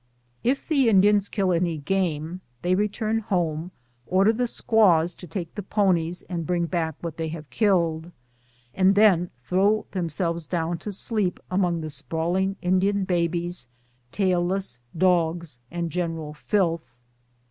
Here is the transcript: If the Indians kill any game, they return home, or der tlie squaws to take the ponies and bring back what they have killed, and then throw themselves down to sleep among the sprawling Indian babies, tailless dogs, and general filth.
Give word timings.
If 0.43 0.67
the 0.67 0.89
Indians 0.89 1.29
kill 1.29 1.51
any 1.53 1.77
game, 1.77 2.41
they 2.63 2.73
return 2.73 3.19
home, 3.19 3.69
or 4.07 4.23
der 4.23 4.33
tlie 4.33 4.49
squaws 4.49 5.13
to 5.13 5.27
take 5.27 5.53
the 5.53 5.61
ponies 5.61 6.23
and 6.23 6.47
bring 6.47 6.65
back 6.65 6.95
what 7.01 7.17
they 7.17 7.27
have 7.27 7.47
killed, 7.51 8.11
and 8.73 8.95
then 8.95 9.29
throw 9.43 9.85
themselves 9.91 10.47
down 10.47 10.79
to 10.79 10.91
sleep 10.91 11.39
among 11.51 11.81
the 11.81 11.91
sprawling 11.91 12.55
Indian 12.63 13.03
babies, 13.03 13.67
tailless 14.11 14.79
dogs, 14.97 15.59
and 15.69 15.91
general 15.91 16.33
filth. 16.33 16.97